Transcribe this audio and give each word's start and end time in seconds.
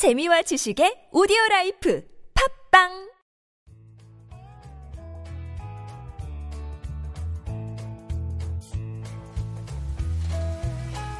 재미와 0.00 0.40
지식의 0.40 1.12
audio 1.12 1.36
life 1.50 2.02
팟빵 2.72 2.88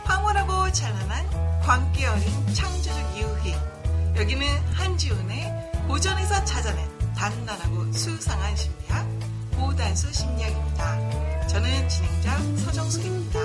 황홀하고 0.06 0.72
찬란한 0.72 1.60
광기 1.60 2.06
어린 2.06 2.24
창조적 2.54 3.18
유희 3.18 3.54
여기는 4.16 4.48
한지훈의 4.72 5.70
고전에서 5.86 6.42
찾아낸 6.46 6.88
단단하고 7.14 7.92
수상한 7.92 8.56
심리학 8.56 9.06
고단수 9.58 10.10
심리학입니다. 10.10 11.46
저는 11.48 11.86
진행자 11.86 12.38
서정숙입니다. 12.64 13.40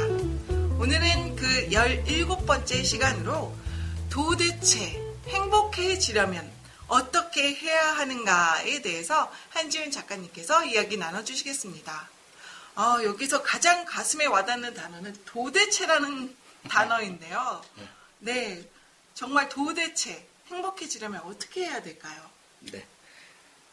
오늘은 0.80 1.36
그 1.36 1.68
17번째 1.72 2.86
시간으로 2.86 3.54
도대체 4.10 5.05
행복해지려면 5.28 6.52
어떻게 6.88 7.54
해야 7.56 7.98
하는가에 7.98 8.82
대해서 8.82 9.32
한지훈 9.50 9.92
작가님께서 9.92 10.66
이야기 10.66 10.98
나눠주시겠습니다. 10.98 12.10
어, 12.76 13.04
여기서 13.04 13.42
가장 13.42 13.86
가슴에 13.86 14.26
와닿는 14.26 14.74
단어는 14.74 15.16
도대체라는 15.26 16.36
단어인데요. 16.70 17.62
네, 18.20 18.64
정말 19.14 19.50
도대체 19.50 20.28
행복해지려면 20.48 21.22
어떻게 21.22 21.62
해야 21.66 21.82
될까요? 21.82 22.22
네. 22.72 22.86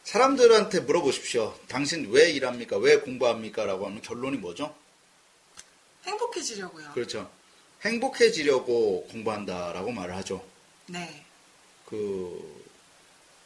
사람들한테 0.03 0.81
물어보십시오. 0.81 1.57
당신 1.67 2.09
왜 2.11 2.31
일합니까? 2.31 2.77
왜 2.77 2.99
공부합니까? 2.99 3.65
라고 3.65 3.85
하면 3.85 4.01
결론이 4.01 4.37
뭐죠? 4.37 4.75
행복해지려고요. 6.05 6.91
그렇죠. 6.93 7.29
행복해지려고 7.83 9.07
공부한다라고 9.11 9.91
말을 9.91 10.15
하죠. 10.17 10.45
네, 10.87 11.25
그, 11.93 12.63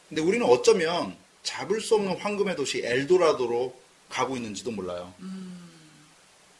근데 0.08 0.22
우리는 0.22 0.46
어쩌면 0.46 1.14
잡을 1.42 1.82
수 1.82 1.96
없는 1.96 2.16
황금의 2.16 2.56
도시 2.56 2.80
엘도라도로 2.82 3.78
가고 4.08 4.36
있는지도 4.36 4.70
몰라요. 4.70 5.12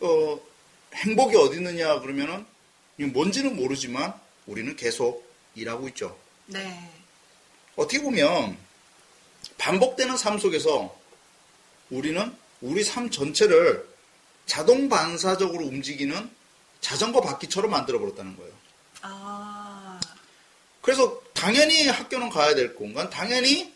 어, 0.00 0.38
행복이 0.94 1.34
어디 1.36 1.56
있느냐 1.56 1.98
그러면은 2.00 2.44
뭔지는 2.96 3.56
모르지만 3.56 4.12
우리는 4.46 4.76
계속 4.76 5.26
일하고 5.54 5.88
있죠. 5.88 6.14
네, 6.44 6.92
어떻게 7.74 8.02
보면 8.02 8.58
반복되는 9.56 10.18
삶 10.18 10.38
속에서 10.38 10.94
우리는 11.88 12.36
우리 12.60 12.84
삶 12.84 13.08
전체를 13.08 13.88
자동 14.44 14.90
반사적으로 14.90 15.64
움직이는 15.64 16.30
자전거 16.82 17.22
바퀴처럼 17.22 17.70
만들어 17.70 17.98
버렸다는 17.98 18.36
거예요. 18.36 18.52
아, 19.00 19.98
그래서 20.82 21.22
당연히 21.38 21.86
학교는 21.86 22.30
가야 22.30 22.56
될 22.56 22.74
공간, 22.74 23.08
당연히 23.10 23.72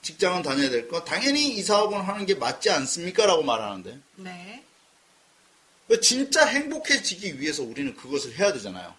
직장은 0.00 0.42
다녀야 0.42 0.70
될 0.70 0.88
것, 0.88 1.04
당연히 1.04 1.46
이 1.54 1.62
사업은 1.62 2.00
하는 2.00 2.24
게 2.24 2.34
맞지 2.34 2.70
않습니까? 2.70 3.26
라고 3.26 3.42
말하는데 3.42 3.98
네, 4.16 4.64
진짜 6.00 6.46
행복해지기 6.46 7.38
위해서 7.38 7.62
우리는 7.62 7.94
그것을 7.94 8.34
해야 8.38 8.50
되잖아요. 8.54 8.94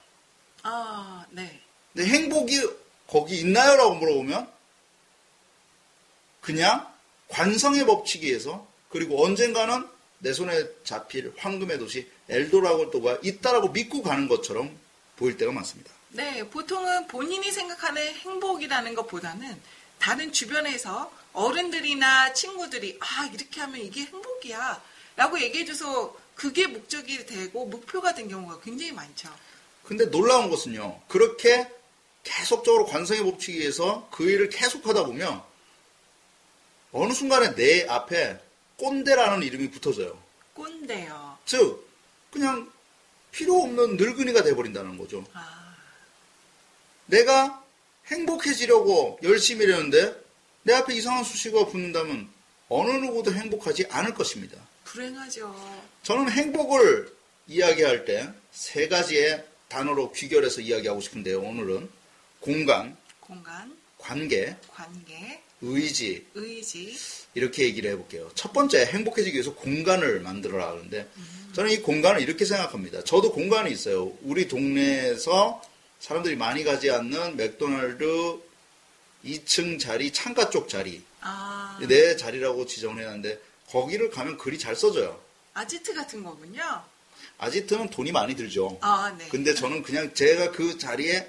아, 0.61 1.25
네, 1.31 1.59
근데 1.91 2.07
행복이 2.07 2.61
거기 3.07 3.39
있나요? 3.39 3.75
라고 3.77 3.95
물어보면 3.95 4.47
그냥 6.39 6.87
관성의 7.29 7.87
법칙에 7.87 8.27
의해서 8.27 8.67
그리고 8.89 9.25
언젠가는 9.25 9.87
내 10.19 10.33
손에 10.33 10.65
잡힐 10.83 11.33
황금의 11.35 11.79
도시 11.79 12.07
엘도라고가 12.29 13.19
있다라고 13.23 13.69
믿고 13.69 14.03
가는 14.03 14.27
것처럼 14.27 14.77
보일 15.15 15.35
때가 15.35 15.51
많습니다. 15.51 15.91
네, 16.13 16.47
보통은 16.47 17.07
본인이 17.07 17.51
생각하는 17.51 18.13
행복이라는 18.13 18.93
것보다는 18.93 19.59
다른 19.97 20.31
주변에서 20.31 21.11
어른들이나 21.33 22.33
친구들이 22.33 22.99
아 22.99 23.29
이렇게 23.33 23.61
하면 23.61 23.81
이게 23.81 24.05
행복이야 24.05 24.81
라고 25.15 25.41
얘기해줘서 25.41 26.15
그게 26.35 26.67
목적이 26.67 27.25
되고 27.25 27.65
목표가 27.65 28.13
된 28.13 28.27
경우가 28.29 28.59
굉장히 28.61 28.91
많죠. 28.91 29.29
근데 29.83 30.05
놀라운 30.05 30.51
것은요. 30.51 31.01
그렇게 31.07 31.67
계속적으로 32.23 32.85
관성의 32.85 33.23
법칙에 33.23 33.57
의해서 33.57 34.07
그 34.11 34.29
일을 34.29 34.49
계속하다 34.49 35.05
보면 35.05 35.41
어느 36.91 37.11
순간에 37.13 37.55
내 37.55 37.87
앞에 37.87 38.39
꼰대라는 38.77 39.41
이름이 39.41 39.71
붙어져요. 39.71 40.21
꼰대요. 40.53 41.39
즉 41.45 41.89
그냥 42.31 42.71
필요 43.31 43.61
없는 43.63 43.97
늙은이가 43.97 44.43
돼버린다는 44.43 44.97
거죠. 44.97 45.25
아, 45.33 45.72
내가 47.07 47.63
행복해지려고 48.07 49.19
열심히 49.23 49.65
일했는데 49.65 50.15
내 50.63 50.73
앞에 50.73 50.95
이상한 50.95 51.23
수식어가 51.23 51.71
붙는다면 51.71 52.29
어느 52.69 52.91
누구도 52.91 53.33
행복하지 53.33 53.85
않을 53.89 54.13
것입니다. 54.13 54.57
불행하죠. 54.85 55.53
저는 56.03 56.29
행복을 56.31 57.13
이야기할 57.47 58.05
때 58.05 58.29
세 58.53 58.87
가지의 58.87 59.43
단어로 59.67 60.11
귀결해서 60.11 60.61
이야기하고 60.61 61.01
싶은데요. 61.01 61.41
오늘은 61.41 61.89
공간, 62.39 62.95
공간, 63.19 63.75
관계, 63.97 64.55
관계, 64.69 65.41
의지 65.61 66.27
의지. 66.35 66.95
이렇게 67.33 67.63
얘기를 67.63 67.89
해볼게요. 67.91 68.29
첫 68.35 68.53
번째 68.53 68.85
행복해지기 68.85 69.33
위해서 69.35 69.55
공간을 69.55 70.19
만들어라 70.19 70.69
하는데 70.69 71.09
저는 71.55 71.71
이 71.71 71.77
공간을 71.79 72.21
이렇게 72.21 72.45
생각합니다. 72.45 73.03
저도 73.03 73.31
공간이 73.31 73.71
있어요. 73.71 74.13
우리 74.21 74.47
동네에서 74.47 75.61
사람들이 76.03 76.35
많이 76.35 76.65
가지 76.65 76.91
않는 76.91 77.37
맥도날드 77.37 78.37
2층 79.23 79.79
자리, 79.79 80.11
창가 80.11 80.49
쪽 80.49 80.67
자리 80.67 81.01
아, 81.21 81.79
내 81.87 82.17
자리라고 82.17 82.65
지정을 82.65 83.01
해놨는데 83.01 83.39
거기를 83.69 84.09
가면 84.09 84.37
글이 84.37 84.59
잘 84.59 84.75
써져요. 84.75 85.17
아지트 85.53 85.93
같은 85.93 86.21
거군요. 86.21 86.61
아지트는 87.37 87.89
돈이 87.89 88.11
많이 88.11 88.35
들죠. 88.35 88.77
아, 88.81 89.15
네. 89.17 89.29
근데 89.29 89.53
저는 89.53 89.81
그냥 89.81 90.13
제가 90.13 90.51
그 90.51 90.77
자리에 90.77 91.25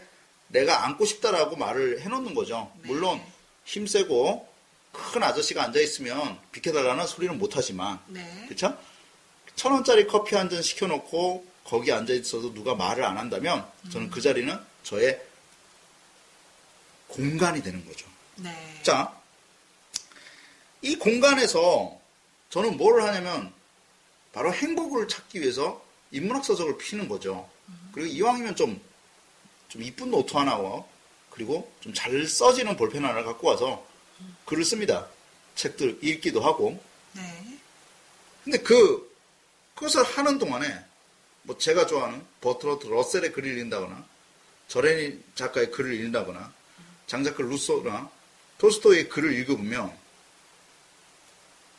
내가 0.48 0.84
앉고 0.86 1.04
싶다라고 1.04 1.54
말을 1.54 2.00
해놓는 2.00 2.34
거죠. 2.34 2.72
네. 2.82 2.88
물론 2.88 3.22
힘세고 3.66 4.48
큰 4.90 5.22
아저씨가 5.22 5.62
앉아 5.62 5.78
있으면 5.78 6.36
비켜달라는 6.50 7.06
소리는 7.06 7.38
못 7.38 7.56
하지만 7.56 8.00
네. 8.08 8.46
그쵸? 8.48 8.76
천 9.54 9.70
원짜리 9.70 10.08
커피 10.08 10.34
한 10.34 10.50
잔 10.50 10.62
시켜놓고 10.62 11.46
거기 11.64 11.90
앉아 11.90 12.12
있어도 12.12 12.52
누가 12.52 12.74
말을 12.74 13.04
안 13.04 13.16
한다면 13.16 13.66
저는 13.90 14.10
그 14.10 14.20
자리는 14.20 14.56
저의 14.82 15.20
공간이 17.08 17.62
되는 17.62 17.84
거죠. 17.86 18.06
네. 18.36 18.80
자, 18.82 19.18
이 20.82 20.96
공간에서 20.96 21.98
저는 22.50 22.76
뭘 22.76 23.02
하냐면 23.02 23.52
바로 24.32 24.52
행복을 24.52 25.08
찾기 25.08 25.40
위해서 25.40 25.82
인문학 26.10 26.44
서적을 26.44 26.76
피는 26.78 27.08
거죠. 27.08 27.48
그리고 27.92 28.08
이왕이면 28.08 28.56
좀, 28.56 28.80
좀 29.68 29.82
이쁜 29.82 30.10
노트 30.10 30.36
하나와 30.36 30.84
그리고 31.30 31.72
좀 31.80 31.94
잘 31.94 32.26
써지는 32.26 32.76
볼펜 32.76 33.04
하나를 33.04 33.24
갖고 33.24 33.48
와서 33.48 33.86
글을 34.44 34.64
씁니다. 34.64 35.08
책들 35.54 35.98
읽기도 36.02 36.40
하고. 36.40 36.80
네. 37.12 37.58
근데 38.44 38.58
그, 38.58 39.16
그것을 39.74 40.02
하는 40.04 40.38
동안에 40.38 40.66
뭐 41.44 41.56
제가 41.58 41.86
좋아하는 41.86 42.24
버트런드 42.40 42.86
러셀의 42.86 43.32
글을 43.32 43.50
읽는다거나 43.50 44.04
저레니 44.68 45.22
작가의 45.34 45.70
글을 45.70 45.94
읽는다거나 45.94 46.52
장작가 47.06 47.42
루소나 47.42 48.10
토스토의 48.58 49.08
글을 49.08 49.38
읽어보면 49.40 50.04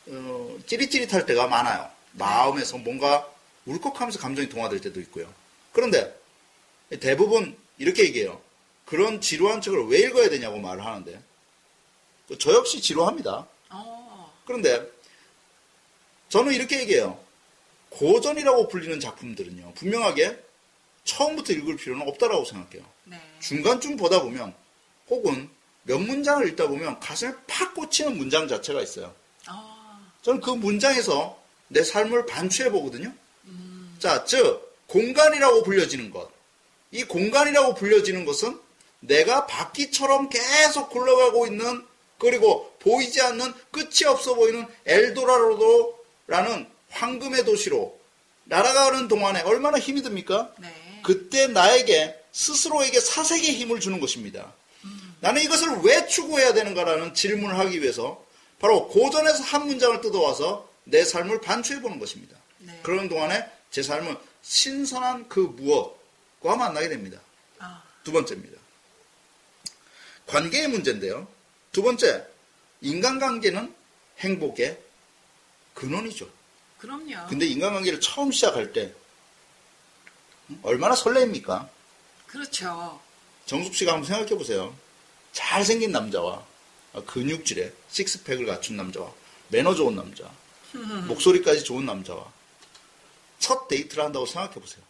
어, 0.08 0.58
찌릿찌릿할 0.66 1.26
때가 1.26 1.48
많아요. 1.48 1.90
마음에서 2.12 2.78
뭔가 2.78 3.28
울컥하면서 3.66 4.20
감정이 4.20 4.48
동화될 4.48 4.80
때도 4.80 5.00
있고요. 5.00 5.32
그런데 5.72 6.16
대부분 7.00 7.56
이렇게 7.78 8.04
얘기해요. 8.04 8.40
그런 8.84 9.20
지루한 9.20 9.60
책을 9.60 9.88
왜 9.88 9.98
읽어야 10.00 10.30
되냐고 10.30 10.58
말을 10.58 10.84
하는데 10.84 11.20
저 12.38 12.54
역시 12.54 12.80
지루합니다. 12.80 13.48
어, 13.70 14.32
그런데 14.46 14.88
저는 16.28 16.52
이렇게 16.52 16.80
얘기해요. 16.80 17.25
고전이라고 17.96 18.68
불리는 18.68 19.00
작품들은요. 19.00 19.72
분명하게 19.74 20.38
처음부터 21.04 21.52
읽을 21.54 21.76
필요는 21.76 22.06
없다라고 22.06 22.44
생각해요. 22.44 22.84
네. 23.04 23.18
중간쯤 23.40 23.96
보다 23.96 24.22
보면 24.22 24.54
혹은 25.08 25.48
몇 25.84 25.98
문장을 25.98 26.46
읽다 26.48 26.68
보면 26.68 27.00
가슴에 27.00 27.32
팍 27.46 27.74
꽂히는 27.74 28.18
문장 28.18 28.48
자체가 28.48 28.82
있어요. 28.82 29.14
어, 29.48 30.00
저는 30.22 30.40
그 30.40 30.50
문장에서 30.50 31.40
내 31.68 31.82
삶을 31.82 32.26
반추해 32.26 32.70
보거든요. 32.70 33.12
자, 33.98 34.24
즉 34.24 34.76
공간이라고 34.88 35.62
불려지는 35.62 36.10
것. 36.10 36.30
이 36.90 37.04
공간이라고 37.04 37.74
불려지는 37.74 38.24
것은 38.24 38.60
내가 39.00 39.46
바퀴처럼 39.46 40.28
계속 40.28 40.90
굴러가고 40.90 41.46
있는 41.46 41.84
그리고 42.18 42.74
보이지 42.80 43.20
않는 43.22 43.52
끝이 43.70 44.04
없어 44.06 44.34
보이는 44.34 44.66
엘도라도라는 44.84 46.66
황금의 46.90 47.44
도시로 47.44 47.98
날아가는 48.44 49.08
동안에 49.08 49.42
얼마나 49.42 49.78
힘이 49.78 50.02
듭니까? 50.02 50.52
네. 50.58 51.00
그때 51.04 51.46
나에게 51.46 52.16
스스로에게 52.32 53.00
사색의 53.00 53.52
힘을 53.54 53.80
주는 53.80 54.00
것입니다. 54.00 54.52
나는 55.20 55.42
이것을 55.42 55.80
왜 55.82 56.06
추구해야 56.06 56.52
되는가라는 56.52 57.14
질문을 57.14 57.58
하기 57.58 57.82
위해서 57.82 58.24
바로 58.58 58.88
고전에서 58.88 59.42
한 59.42 59.66
문장을 59.66 60.00
뜯어와서 60.00 60.68
내 60.84 61.04
삶을 61.04 61.40
반추해 61.40 61.80
보는 61.80 61.98
것입니다. 61.98 62.36
네. 62.58 62.78
그러는 62.82 63.08
동안에 63.08 63.44
제 63.70 63.82
삶은 63.82 64.16
신선한 64.42 65.28
그 65.28 65.40
무엇과 65.40 66.56
만나게 66.56 66.88
됩니다. 66.88 67.20
아, 67.58 67.82
두 68.04 68.12
번째입니다. 68.12 68.56
관계의 70.26 70.68
문제인데요. 70.68 71.26
두 71.72 71.82
번째, 71.82 72.24
인간관계는 72.80 73.74
행복의 74.18 74.78
근원이죠. 75.74 76.28
그럼요. 76.78 77.28
근데 77.28 77.46
인간관계를 77.46 78.00
처음 78.00 78.30
시작할 78.32 78.72
때 78.72 78.92
얼마나 80.62 80.94
설레입니까? 80.94 81.68
그렇죠. 82.26 83.00
정숙 83.46 83.74
씨가 83.74 83.92
한번 83.92 84.06
생각해 84.06 84.36
보세요. 84.36 84.74
잘생긴 85.32 85.92
남자와 85.92 86.44
근육질에 87.06 87.72
식스팩을 87.88 88.46
갖춘 88.46 88.76
남자와 88.76 89.10
매너 89.48 89.74
좋은 89.74 89.94
남자, 89.94 90.30
목소리까지 91.08 91.64
좋은 91.64 91.86
남자와 91.86 92.26
첫 93.38 93.68
데이트를 93.68 94.04
한다고 94.04 94.26
생각해 94.26 94.54
보세요. 94.54 94.82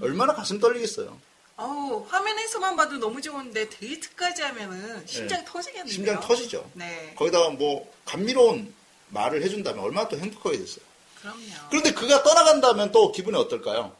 얼마나 0.00 0.34
가슴 0.34 0.58
떨리겠어요. 0.58 1.18
어우, 1.56 2.06
화면에서만 2.08 2.76
봐도 2.76 2.98
너무 2.98 3.20
좋은데 3.20 3.68
데이트까지 3.68 4.42
하면은 4.42 5.04
심장 5.06 5.40
네. 5.40 5.44
터지겠는데요. 5.44 5.92
심장 5.92 6.20
터지죠. 6.20 6.70
네. 6.74 7.14
거기다가 7.16 7.50
뭐 7.50 7.92
감미로운 8.04 8.72
말을 9.08 9.42
해준다면 9.42 9.82
얼마나 9.82 10.08
또 10.08 10.16
행복하게 10.18 10.58
됐어요. 10.58 10.84
그럼요. 11.20 11.68
그런데 11.70 11.92
그가 11.92 12.22
떠나간다면 12.22 12.92
또 12.92 13.10
기분이 13.12 13.36
어떨까요? 13.36 13.96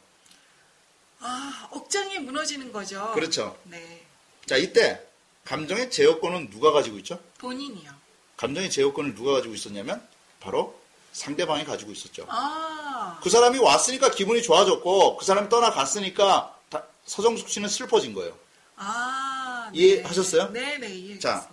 아, 1.20 1.68
억장이 1.72 2.18
무너지는 2.20 2.72
거죠. 2.72 3.10
그렇죠. 3.14 3.58
네. 3.64 4.06
자, 4.46 4.56
이때 4.56 5.04
감정의 5.44 5.90
제어권은 5.90 6.50
누가 6.50 6.70
가지고 6.72 6.98
있죠? 6.98 7.20
본인이요. 7.38 7.90
감정의 8.36 8.70
제어권을 8.70 9.14
누가 9.14 9.32
가지고 9.32 9.54
있었냐면 9.54 10.06
바로 10.40 10.78
상대방이 11.12 11.64
가지고 11.64 11.90
있었죠. 11.90 12.26
아, 12.28 13.18
그 13.22 13.30
사람이 13.30 13.58
왔으니까 13.58 14.10
기분이 14.12 14.42
좋아졌고 14.42 15.16
그 15.16 15.24
사람이 15.24 15.48
떠나갔으니까 15.48 16.56
다- 16.70 16.84
서정숙 17.06 17.48
씨는 17.48 17.68
슬퍼진 17.68 18.14
거예요. 18.14 18.38
아. 18.76 19.70
네. 19.72 19.78
이해하셨어요? 19.80 20.50
네 20.50 20.78
네, 20.78 20.88
이해했습니다. 20.94 21.48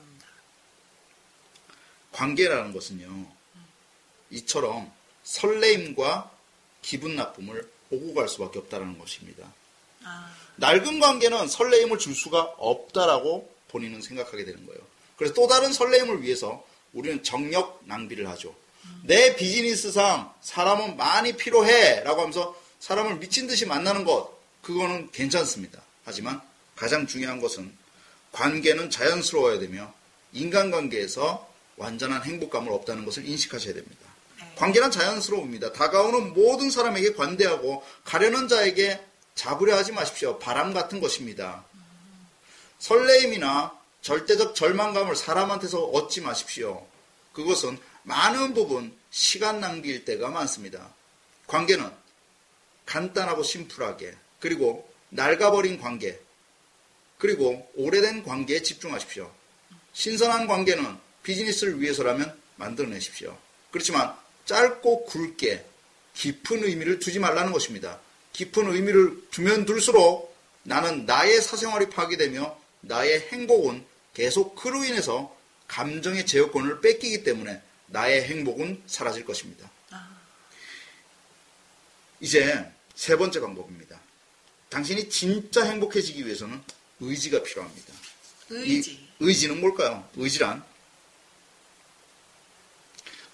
관계라는 2.11 2.71
것은요. 2.73 3.25
이처럼 4.29 4.91
설레임과 5.25 6.31
기분 6.81 7.15
나쁨을 7.15 7.69
오고 7.91 8.13
갈 8.13 8.29
수밖에 8.29 8.59
없다는 8.59 8.97
것입니다. 8.97 9.51
아, 10.03 10.33
낡은 10.57 10.99
관계는 10.99 11.47
설레임을 11.47 11.99
줄 11.99 12.15
수가 12.15 12.41
없다라고 12.57 13.53
본인은 13.69 14.01
생각하게 14.01 14.45
되는 14.45 14.65
거예요. 14.65 14.79
그래서 15.17 15.33
또 15.33 15.47
다른 15.47 15.73
설레임을 15.73 16.21
위해서 16.21 16.65
우리는 16.93 17.23
정력 17.23 17.81
낭비를 17.85 18.29
하죠. 18.29 18.55
내 19.03 19.35
비즈니스상 19.35 20.33
사람은 20.41 20.95
많이 20.95 21.33
필요해 21.33 22.01
라고 22.03 22.21
하면서 22.21 22.55
사람을 22.79 23.17
미친 23.17 23.47
듯이 23.47 23.65
만나는 23.65 24.05
것, 24.05 24.31
그거는 24.61 25.11
괜찮습니다. 25.11 25.81
하지만 26.03 26.41
가장 26.75 27.07
중요한 27.07 27.41
것은 27.41 27.75
관계는 28.31 28.89
자연스러워야 28.89 29.59
되며 29.59 29.91
인간관계에서 30.33 31.49
완전한 31.77 32.23
행복감을 32.23 32.71
없다는 32.71 33.05
것을 33.05 33.25
인식하셔야 33.25 33.73
됩니다. 33.73 34.04
네. 34.39 34.53
관계는 34.55 34.91
자연스러웁니다. 34.91 35.73
다가오는 35.73 36.33
모든 36.33 36.69
사람에게 36.69 37.13
관대하고 37.13 37.83
가려는 38.03 38.47
자에게 38.47 39.03
잡으려 39.35 39.75
하지 39.75 39.91
마십시오. 39.91 40.39
바람 40.39 40.73
같은 40.73 40.99
것입니다. 40.99 41.65
설레임이나 42.79 43.77
절대적 44.01 44.55
절망감을 44.55 45.15
사람한테서 45.15 45.83
얻지 45.83 46.21
마십시오. 46.21 46.85
그것은 47.33 47.77
많은 48.03 48.53
부분 48.53 48.95
시간 49.09 49.59
낭비일 49.59 50.05
때가 50.05 50.29
많습니다. 50.29 50.93
관계는 51.47 51.89
간단하고 52.85 53.43
심플하게 53.43 54.15
그리고 54.39 54.87
낡아버린 55.09 55.79
관계 55.79 56.19
그리고 57.17 57.69
오래된 57.75 58.23
관계에 58.23 58.61
집중하십시오. 58.61 59.31
신선한 59.93 60.47
관계는 60.47 60.97
비즈니스를 61.23 61.81
위해서라면 61.81 62.37
만들어내십시오. 62.57 63.37
그렇지만 63.71 64.15
짧고 64.45 65.05
굵게 65.05 65.65
깊은 66.13 66.63
의미를 66.63 66.99
두지 66.99 67.19
말라는 67.19 67.51
것입니다. 67.51 67.99
깊은 68.33 68.71
의미를 68.71 69.21
두면 69.31 69.65
둘수록 69.65 70.35
나는 70.63 71.05
나의 71.05 71.41
사생활이 71.41 71.89
파괴되며 71.89 72.57
나의 72.81 73.27
행복은 73.31 73.85
계속 74.13 74.55
그로 74.55 74.83
인해서 74.83 75.35
감정의 75.67 76.25
제어권을 76.25 76.81
뺏기기 76.81 77.23
때문에 77.23 77.61
나의 77.87 78.23
행복은 78.23 78.83
사라질 78.87 79.25
것입니다. 79.25 79.69
이제 82.19 82.65
세 82.95 83.15
번째 83.17 83.41
방법입니다. 83.41 83.99
당신이 84.69 85.09
진짜 85.09 85.63
행복해지기 85.65 86.25
위해서는 86.25 86.61
의지가 86.99 87.43
필요합니다. 87.43 87.93
의지. 88.49 88.91
이 88.91 89.07
의지는 89.19 89.59
뭘까요? 89.59 90.07
의지란 90.15 90.63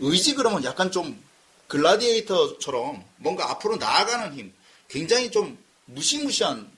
의지 0.02 0.34
그러면 0.36 0.64
약간 0.64 0.92
좀 0.92 1.22
글라디에이터처럼 1.68 3.04
뭔가 3.18 3.50
앞으로 3.52 3.78
나아가는 3.78 4.34
힘, 4.36 4.54
굉장히 4.90 5.32
좀 5.32 5.58
무시무시한 5.86 6.70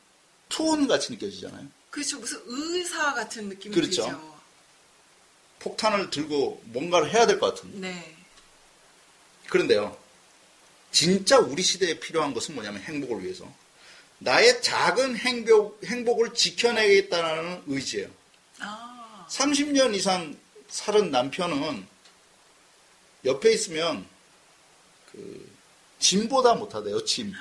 투혼 0.50 0.88
같이 0.88 1.12
느껴지잖아요. 1.14 1.66
그렇죠. 1.90 2.20
무슨 2.20 2.42
의사 2.46 3.14
같은 3.14 3.50
느낌이 3.50 3.74
그렇죠. 3.74 4.04
들죠. 4.04 4.34
폭탄을 5.60 6.10
들고 6.10 6.62
뭔가를 6.66 7.12
해야 7.12 7.26
될 7.26 7.40
것 7.40 7.56
같은. 7.56 7.82
네. 7.82 8.16
그런데요, 9.50 9.98
진짜 10.92 11.38
우리 11.40 11.62
시대에 11.64 12.00
필요한 12.00 12.34
것은 12.34 12.54
뭐냐면 12.56 12.82
행복을 12.82 13.24
위해서 13.24 13.52
나의 14.20 14.62
작은 14.62 15.16
행복, 15.18 15.84
행복을 15.86 16.34
지켜내겠다는 16.34 17.64
의지예요. 17.68 18.10
아, 18.60 19.26
30년 19.30 19.94
이상 19.96 20.36
살은 20.70 21.12
남편은 21.12 21.88
옆에 23.26 23.54
있으면 23.54 24.06
그 25.12 25.54
짐보다 26.00 26.56
못하대요. 26.56 27.04
짐. 27.06 27.34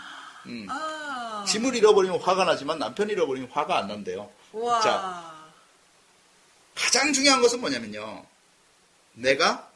음. 0.46 0.66
아. 0.70 1.44
짐을 1.46 1.74
잃어버리면 1.74 2.20
화가 2.20 2.44
나지만 2.44 2.78
남편 2.78 3.10
잃어버리면 3.10 3.50
화가 3.50 3.78
안 3.78 3.88
난대요. 3.88 4.30
와. 4.52 4.80
자. 4.80 5.50
가장 6.74 7.12
중요한 7.12 7.40
것은 7.42 7.60
뭐냐면요. 7.60 8.24
내가 9.14 9.70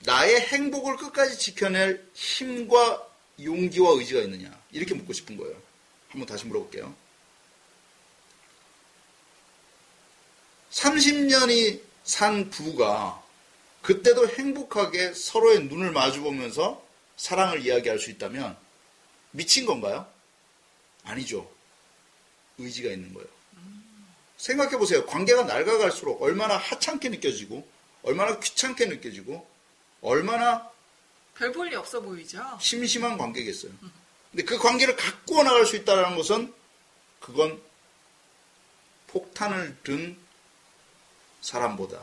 나의 0.00 0.40
행복을 0.40 0.96
끝까지 0.96 1.38
지켜낼 1.38 2.08
힘과 2.14 3.06
용기와 3.42 3.92
의지가 3.92 4.20
있느냐. 4.22 4.50
이렇게 4.70 4.94
묻고 4.94 5.12
싶은 5.12 5.36
거예요. 5.36 5.56
한번 6.08 6.26
다시 6.26 6.46
물어볼게요. 6.46 6.94
30년이 10.70 11.80
산 12.04 12.48
부부가 12.50 13.22
그때도 13.82 14.28
행복하게 14.28 15.14
서로의 15.14 15.64
눈을 15.64 15.92
마주보면서 15.92 16.84
사랑을 17.16 17.64
이야기할 17.64 17.98
수 17.98 18.10
있다면 18.10 18.56
미친 19.30 19.66
건가요? 19.66 20.06
아니죠. 21.04 21.50
의지가 22.58 22.90
있는 22.90 23.14
거예요. 23.14 23.28
생각해 24.36 24.78
보세요. 24.78 25.04
관계가 25.06 25.44
낡아갈수록 25.44 26.22
얼마나 26.22 26.56
하찮게 26.56 27.10
느껴지고, 27.10 27.66
얼마나 28.02 28.38
귀찮게 28.38 28.86
느껴지고, 28.86 29.46
얼마나 30.00 30.70
별 31.34 31.52
볼일 31.52 31.76
없어 31.76 32.00
보이죠? 32.00 32.58
심심한 32.60 33.18
관계겠어요. 33.18 33.72
근데 34.30 34.44
그 34.44 34.58
관계를 34.58 34.96
갖고 34.96 35.42
나갈 35.42 35.66
수 35.66 35.76
있다는 35.76 36.16
것은 36.16 36.52
그건 37.18 37.60
폭탄을 39.08 39.76
든 39.82 40.16
사람보다 41.40 42.00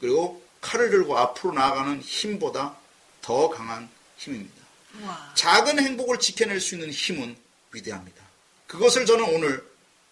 그리고 0.00 0.42
칼을 0.60 0.90
들고 0.90 1.16
앞으로 1.16 1.54
나아가는 1.54 2.00
힘보다 2.00 2.76
더 3.22 3.48
강한 3.48 3.88
힘입니다. 4.16 4.60
와. 5.02 5.32
작은 5.34 5.78
행복을 5.78 6.18
지켜낼 6.18 6.60
수 6.60 6.74
있는 6.74 6.90
힘은 6.90 7.36
위대합니다. 7.72 8.22
그것을 8.66 9.06
저는 9.06 9.24
오늘 9.34 9.64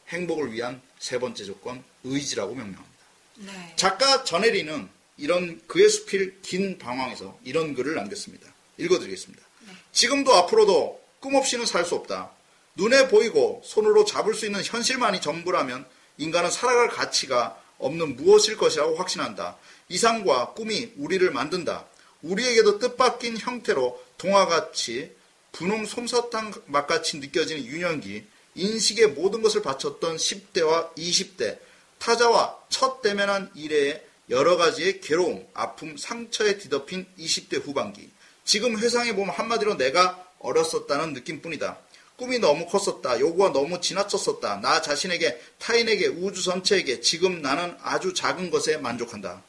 행복을 0.08 0.52
위한 0.52 0.80
세 0.98 1.18
번째 1.18 1.44
조건 1.44 1.82
의지라고 2.04 2.54
명명합니다. 2.54 2.88
네. 3.36 3.72
작가 3.76 4.24
전혜리는 4.24 4.88
이런 5.16 5.60
그의 5.66 5.88
수필 5.88 6.40
긴 6.42 6.78
방황에서 6.78 7.38
이런 7.44 7.74
글을 7.74 7.94
남겼습니다. 7.94 8.48
읽어드리겠습니다. 8.78 9.44
지금도 9.92 10.34
앞으로도 10.34 11.02
꿈 11.20 11.34
없이는 11.34 11.66
살 11.66 11.84
수 11.84 11.94
없다. 11.96 12.30
눈에 12.76 13.08
보이고 13.08 13.60
손으로 13.64 14.04
잡을 14.04 14.34
수 14.34 14.46
있는 14.46 14.62
현실만이 14.62 15.20
전부라면 15.20 15.84
인간은 16.18 16.50
살아갈 16.50 16.88
가치가 16.88 17.60
없는 17.78 18.16
무엇일 18.16 18.56
것이라고 18.56 18.96
확신한다. 18.96 19.56
이상과 19.88 20.54
꿈이 20.54 20.92
우리를 20.96 21.30
만든다. 21.30 21.86
우리에게도 22.22 22.78
뜻밖인 22.78 23.38
형태로 23.38 24.02
동화같이 24.18 25.12
분홍 25.52 25.86
솜사탕 25.86 26.52
맛같이 26.66 27.18
느껴지는 27.18 27.64
유년기, 27.64 28.24
인식의 28.54 29.08
모든 29.08 29.42
것을 29.42 29.62
바쳤던 29.62 30.16
10대와 30.16 30.94
20대, 30.96 31.58
타자와 31.98 32.58
첫 32.68 33.02
대면한 33.02 33.50
이래의 33.54 34.04
여러 34.30 34.56
가지의 34.56 35.00
괴로움, 35.00 35.46
아픔, 35.54 35.96
상처에 35.96 36.58
뒤덮인 36.58 37.06
20대 37.18 37.64
후반기. 37.64 38.10
지금 38.44 38.78
회상해 38.78 39.14
보면 39.14 39.34
한마디로 39.34 39.76
내가 39.76 40.26
어렸었다는 40.38 41.12
느낌뿐이다. 41.14 41.78
꿈이 42.18 42.38
너무 42.38 42.66
컸었다. 42.66 43.18
요구가 43.20 43.52
너무 43.52 43.80
지나쳤었다. 43.80 44.60
나 44.60 44.82
자신에게, 44.82 45.40
타인에게, 45.58 46.08
우주 46.08 46.42
전체에게 46.42 47.00
지금 47.00 47.40
나는 47.40 47.76
아주 47.80 48.12
작은 48.12 48.50
것에 48.50 48.76
만족한다. 48.76 49.42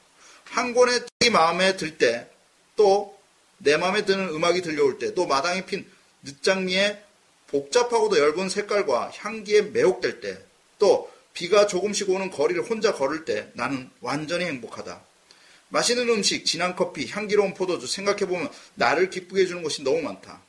한 0.45 0.73
권의 0.73 1.01
책이 1.19 1.31
마음에 1.31 1.75
들 1.75 1.97
때, 1.97 2.29
또 2.75 3.19
내 3.59 3.75
마음에 3.77 4.05
드는 4.05 4.29
음악이 4.29 4.61
들려올 4.61 4.99
때, 4.99 5.13
또 5.13 5.25
마당에 5.25 5.65
핀 5.65 5.85
늦장미의 6.23 7.03
복잡하고도 7.47 8.17
엷은 8.17 8.49
색깔과 8.49 9.11
향기에 9.15 9.63
매혹될 9.63 10.21
때, 10.21 10.37
또 10.77 11.11
비가 11.33 11.67
조금씩 11.67 12.09
오는 12.09 12.31
거리를 12.31 12.63
혼자 12.69 12.93
걸을 12.93 13.25
때 13.25 13.49
나는 13.53 13.89
완전히 14.01 14.45
행복하다. 14.45 15.01
맛있는 15.69 16.09
음식, 16.09 16.45
진한 16.45 16.75
커피, 16.75 17.07
향기로운 17.07 17.53
포도주 17.53 17.85
생각해보면 17.85 18.49
나를 18.75 19.09
기쁘게 19.09 19.41
해주는 19.41 19.61
것이 19.61 19.83
너무 19.83 20.01
많다. 20.01 20.41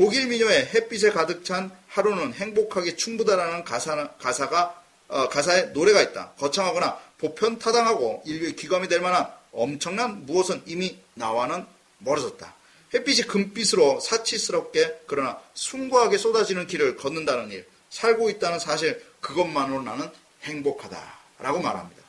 독일 0.00 0.28
미녀의 0.28 0.70
햇빛에 0.72 1.10
가득 1.10 1.44
찬 1.44 1.70
하루는 1.88 2.32
행복하게 2.32 2.96
충분하다는 2.96 3.64
가사, 3.64 4.08
가사가 4.16 4.82
어, 5.08 5.28
가사에 5.28 5.64
노래가 5.74 6.00
있다. 6.00 6.32
거창하거나 6.38 6.98
보편타당하고 7.18 8.22
인류의 8.24 8.56
귀감이 8.56 8.88
될 8.88 9.02
만한 9.02 9.30
엄청난 9.52 10.24
무엇은 10.24 10.62
이미 10.64 10.98
나와는 11.12 11.66
멀어졌다. 11.98 12.54
햇빛이 12.94 13.26
금빛으로 13.26 14.00
사치스럽게 14.00 15.02
그러나 15.06 15.38
숭고하게 15.52 16.16
쏟아지는 16.16 16.66
길을 16.66 16.96
걷는다는 16.96 17.50
일, 17.50 17.68
살고 17.90 18.30
있다는 18.30 18.58
사실 18.58 19.04
그것만으로 19.20 19.82
나는 19.82 20.10
행복하다라고 20.44 21.60
말합니다. 21.60 22.02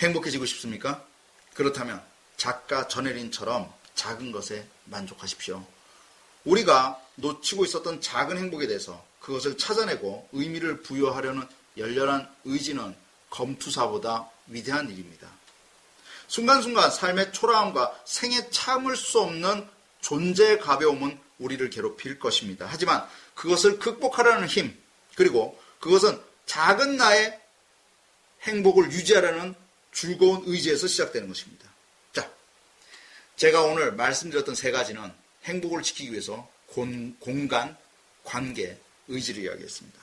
행복해지고 0.00 0.46
싶습니까? 0.46 1.04
그렇다면 1.54 2.02
작가 2.36 2.88
전혜린처럼 2.88 3.77
작은 3.98 4.30
것에 4.30 4.66
만족하십시오. 4.84 5.66
우리가 6.44 7.02
놓치고 7.16 7.64
있었던 7.64 8.00
작은 8.00 8.38
행복에 8.38 8.68
대해서 8.68 9.04
그것을 9.20 9.58
찾아내고 9.58 10.28
의미를 10.32 10.82
부여하려는 10.82 11.46
열렬한 11.76 12.32
의지는 12.44 12.94
검투사보다 13.30 14.30
위대한 14.46 14.88
일입니다. 14.88 15.28
순간순간 16.28 16.90
삶의 16.90 17.32
초라함과 17.32 18.00
생에 18.04 18.50
참을 18.50 18.96
수 18.96 19.20
없는 19.20 19.68
존재의 20.00 20.60
가벼움은 20.60 21.18
우리를 21.38 21.68
괴롭힐 21.70 22.18
것입니다. 22.18 22.66
하지만 22.68 23.06
그것을 23.34 23.78
극복하려는 23.78 24.46
힘, 24.46 24.76
그리고 25.16 25.60
그것은 25.80 26.20
작은 26.46 26.96
나의 26.96 27.38
행복을 28.42 28.92
유지하려는 28.92 29.54
즐거운 29.92 30.42
의지에서 30.46 30.86
시작되는 30.86 31.26
것입니다. 31.28 31.67
자, 33.38 33.46
제가 33.46 33.62
오늘 33.62 33.92
말씀드렸던 33.92 34.56
세 34.56 34.72
가지는 34.72 35.12
행복을 35.44 35.82
지키기 35.82 36.10
위해서 36.10 36.50
공, 36.66 37.14
공간, 37.20 37.76
관계, 38.24 38.76
의지를 39.06 39.44
이야기했습니다. 39.44 39.98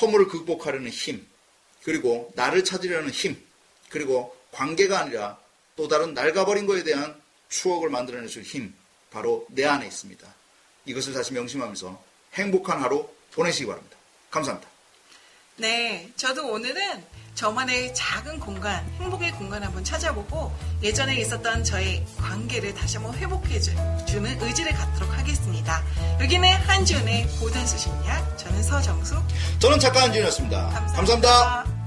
허물을 0.00 0.28
극복하려는 0.28 0.90
힘, 0.90 1.26
그리고 1.82 2.30
나를 2.36 2.64
찾으려는 2.64 3.10
힘, 3.10 3.42
그리고 3.88 4.36
관계가 4.52 5.00
아니라 5.00 5.40
또 5.74 5.88
다른 5.88 6.12
낡아버린 6.12 6.66
것에 6.66 6.84
대한 6.84 7.18
추억을 7.48 7.88
만들어낼 7.88 8.28
수 8.28 8.40
있는 8.40 8.50
힘, 8.50 8.74
바로 9.10 9.46
내 9.48 9.64
안에 9.64 9.86
있습니다. 9.86 10.34
이것을 10.84 11.14
다시 11.14 11.32
명심하면서 11.32 12.04
행복한 12.34 12.82
하루 12.82 13.08
보내시기 13.32 13.66
바랍니다. 13.66 13.96
감사합니다. 14.30 14.70
네, 15.56 16.12
저도 16.14 16.46
오늘은 16.46 17.04
저만의 17.38 17.94
작은 17.94 18.40
공간, 18.40 18.84
행복의 18.98 19.30
공간 19.30 19.62
한번 19.62 19.84
찾아보고 19.84 20.52
예전에 20.82 21.14
있었던 21.20 21.62
저의 21.62 22.04
관계를 22.16 22.74
다시 22.74 22.96
한번 22.96 23.14
회복해 23.14 23.60
주는 23.60 24.42
의지를 24.42 24.72
갖도록 24.72 25.16
하겠습니다. 25.16 25.80
여기는 26.20 26.52
한지훈의 26.52 27.28
고단수 27.38 27.78
심리학, 27.78 28.36
저는 28.36 28.60
서정수. 28.60 29.22
저는 29.60 29.78
작가 29.78 30.02
한지훈이었습니다 30.02 30.68
감사합니다. 30.68 30.96
감사합니다. 30.96 31.77